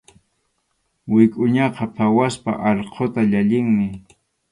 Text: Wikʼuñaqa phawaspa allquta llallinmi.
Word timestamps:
Wikʼuñaqa 1.13 1.83
phawaspa 1.95 2.51
allquta 2.69 3.21
llallinmi. 3.31 3.87